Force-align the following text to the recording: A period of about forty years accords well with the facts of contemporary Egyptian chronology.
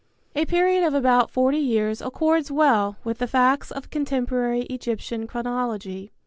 A 0.35 0.47
period 0.47 0.83
of 0.83 0.95
about 0.95 1.29
forty 1.29 1.59
years 1.59 2.01
accords 2.01 2.49
well 2.51 2.97
with 3.03 3.19
the 3.19 3.27
facts 3.27 3.69
of 3.69 3.91
contemporary 3.91 4.61
Egyptian 4.63 5.27
chronology. 5.27 6.11